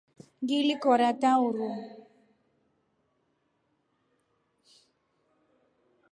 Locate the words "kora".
0.83-1.09